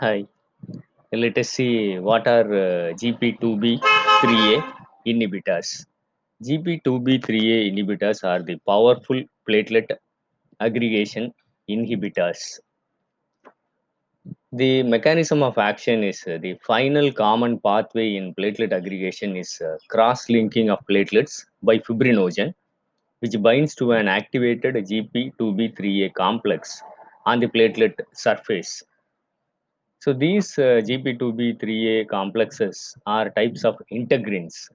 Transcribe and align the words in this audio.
Hi. 0.00 0.26
Let 1.12 1.38
us 1.38 1.50
see 1.50 2.00
what 2.00 2.26
are 2.26 2.52
uh, 2.52 2.92
GP2B3A 3.00 4.74
inhibitors. 5.06 5.86
GP2B3A 6.42 7.70
inhibitors 7.70 8.24
are 8.24 8.42
the 8.42 8.56
powerful 8.66 9.22
platelet 9.48 9.88
aggregation 10.58 11.32
inhibitors. 11.70 12.58
The 14.50 14.82
mechanism 14.82 15.44
of 15.44 15.58
action 15.58 16.02
is 16.02 16.24
uh, 16.26 16.38
the 16.42 16.58
final 16.66 17.12
common 17.12 17.60
pathway 17.60 18.16
in 18.16 18.34
platelet 18.34 18.72
aggregation 18.72 19.36
is 19.36 19.62
uh, 19.64 19.76
cross-linking 19.90 20.70
of 20.70 20.80
platelets 20.90 21.44
by 21.62 21.78
fibrinogen, 21.78 22.52
which 23.20 23.40
binds 23.40 23.76
to 23.76 23.92
an 23.92 24.08
activated 24.08 24.74
GP2B3A 24.74 26.14
complex 26.14 26.82
on 27.26 27.38
the 27.38 27.46
platelet 27.46 27.94
surface 28.12 28.82
so 30.00 30.12
these 30.12 30.58
uh, 30.58 30.82
GP2B3A 30.88 32.08
complexes 32.08 32.96
are 33.06 33.30
types 33.30 33.64
of 33.64 33.76
integrins. 33.92 34.68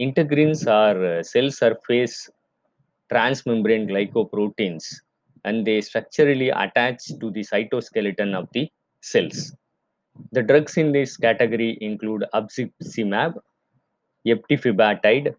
Integrins 0.00 0.66
are 0.66 1.18
uh, 1.18 1.22
cell 1.22 1.50
surface 1.50 2.28
transmembrane 3.12 3.88
glycoproteins 3.90 4.84
and 5.44 5.66
they 5.66 5.80
structurally 5.80 6.50
attach 6.50 7.06
to 7.20 7.30
the 7.30 7.40
cytoskeleton 7.40 8.34
of 8.34 8.48
the 8.52 8.68
cells. 9.00 9.54
The 10.32 10.42
drugs 10.42 10.76
in 10.76 10.92
this 10.92 11.16
category 11.16 11.78
include 11.80 12.24
abciximab, 12.34 13.34
eptifibatide, 14.26 15.34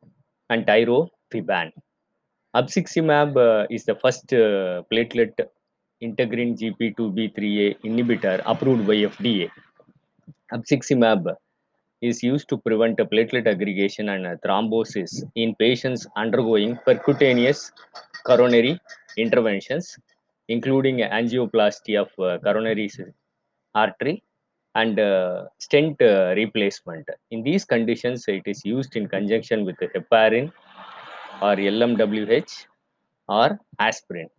and 0.50 0.66
tirofiban. 0.66 1.72
Abciximab 2.56 3.38
uh, 3.38 3.68
is 3.70 3.86
the 3.86 3.96
first 3.96 4.34
uh, 4.34 4.84
platelet 4.92 5.34
integrin 6.02 6.58
GP2B3A 6.60 7.82
inhibitor 7.84 8.42
approved 8.46 8.88
by 8.88 8.96
FDA. 9.14 9.50
Abciximab 10.54 11.36
is 12.02 12.24
used 12.24 12.50
to 12.50 12.58
prevent 12.58 12.98
platelet 12.98 13.48
aggregation 13.48 14.10
and 14.10 14.26
thrombosis 14.42 15.24
in 15.36 15.54
patients 15.56 16.08
undergoing 16.16 16.76
percutaneous 16.88 17.72
coronary 18.26 18.80
interventions, 19.18 19.98
including 20.48 20.98
angioplasty 20.98 21.96
of 22.04 22.10
uh, 22.20 22.40
coronary 22.40 22.90
artery 23.76 24.24
and 24.76 25.00
uh, 25.00 25.46
stent 25.60 26.02
uh, 26.02 26.34
replacement. 26.36 27.08
In 27.30 27.44
these 27.44 27.66
conditions, 27.66 28.26
it 28.28 28.44
is 28.46 28.66
used 28.66 28.96
in 28.96 29.08
conjunction 29.08 29.66
with 29.66 29.78
heparin 29.78 30.52
or 31.42 31.56
LMWH 31.56 32.66
or 33.28 33.60
aspirin. 33.80 34.30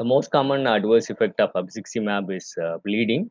The 0.00 0.04
most 0.04 0.30
common 0.30 0.66
adverse 0.66 1.10
effect 1.10 1.38
of 1.40 1.52
abciximab 1.52 2.34
is 2.34 2.56
uh, 2.56 2.78
bleeding. 2.78 3.30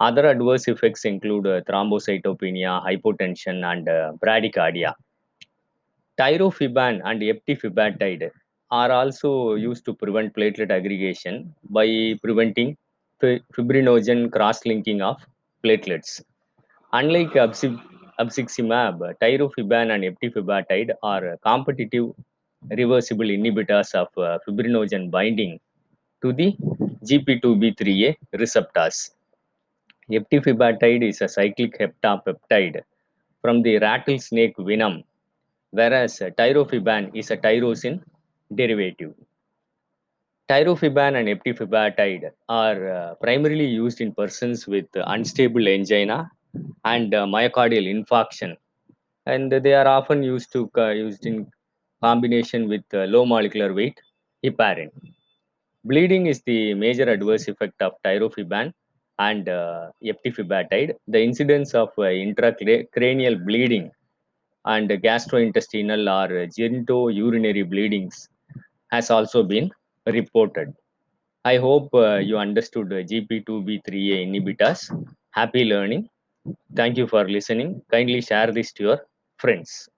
Other 0.00 0.26
adverse 0.26 0.66
effects 0.66 1.04
include 1.04 1.46
uh, 1.46 1.60
thrombocytopenia, 1.60 2.72
hypotension, 2.84 3.64
and 3.64 3.88
uh, 3.88 4.14
bradycardia. 4.20 4.94
Tirofiban 6.18 7.00
and 7.04 7.22
eptifibatide 7.22 8.32
are 8.72 8.90
also 8.90 9.54
used 9.54 9.84
to 9.84 9.94
prevent 9.94 10.34
platelet 10.34 10.72
aggregation 10.72 11.54
by 11.70 12.18
preventing 12.20 12.76
fibrinogen 13.22 14.32
cross-linking 14.32 15.00
of 15.00 15.24
platelets. 15.62 16.20
Unlike 16.94 17.34
abciximab, 18.18 19.14
tirofiban 19.22 19.94
and 19.94 20.02
eptifibatide 20.02 20.90
are 21.04 21.38
competitive 21.46 22.12
reversible 22.76 23.26
inhibitors 23.26 23.94
of 23.94 24.08
uh, 24.18 24.40
fibrinogen 24.44 25.12
binding 25.12 25.60
to 26.22 26.32
the 26.32 26.56
GP2B3A 27.04 28.16
receptors. 28.32 29.12
Eptifibatide 30.10 31.08
is 31.08 31.20
a 31.20 31.28
cyclic 31.28 31.78
heptapeptide 31.78 32.80
from 33.42 33.62
the 33.62 33.78
rattlesnake 33.78 34.54
venom, 34.58 35.04
whereas 35.70 36.18
tirofiban 36.38 37.14
is 37.14 37.30
a 37.30 37.36
tyrosine 37.36 38.02
derivative. 38.54 39.14
Tirofiban 40.50 41.16
and 41.18 41.28
eptifibatide 41.28 42.30
are 42.48 42.88
uh, 42.88 43.14
primarily 43.16 43.66
used 43.66 44.00
in 44.00 44.14
persons 44.14 44.66
with 44.66 44.86
unstable 44.94 45.68
angina 45.68 46.30
and 46.84 47.14
uh, 47.14 47.26
myocardial 47.26 47.86
infarction, 47.86 48.56
and 49.26 49.52
they 49.52 49.74
are 49.74 49.86
often 49.86 50.22
used 50.22 50.50
to 50.52 50.70
uh, 50.78 50.88
used 50.88 51.26
in 51.26 51.46
combination 52.02 52.66
with 52.66 52.82
low 52.92 53.26
molecular 53.26 53.74
weight 53.74 54.00
heparin. 54.42 54.90
Bleeding 55.88 56.26
is 56.26 56.42
the 56.42 56.74
major 56.74 57.08
adverse 57.14 57.48
effect 57.48 57.80
of 57.82 57.92
tirofiban 58.04 58.72
and 59.18 59.48
uh, 59.48 59.90
eptifibatide. 60.04 60.94
The 61.08 61.20
incidence 61.22 61.74
of 61.74 61.88
uh, 61.98 62.02
intracranial 62.26 63.44
bleeding 63.44 63.90
and 64.64 64.88
gastrointestinal 64.90 66.02
or 66.18 66.28
genitourinary 66.58 67.68
bleedings 67.68 68.28
has 68.90 69.10
also 69.10 69.42
been 69.42 69.70
reported. 70.06 70.74
I 71.44 71.56
hope 71.56 71.88
uh, 71.94 72.16
you 72.16 72.36
understood 72.38 72.88
GP2B3A 72.90 74.16
inhibitors. 74.28 74.80
Happy 75.30 75.64
learning. 75.64 76.08
Thank 76.76 76.96
you 76.98 77.06
for 77.06 77.28
listening. 77.28 77.82
Kindly 77.90 78.20
share 78.20 78.52
this 78.52 78.72
to 78.74 78.82
your 78.84 79.00
friends. 79.38 79.88